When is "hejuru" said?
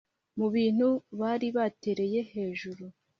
2.31-2.83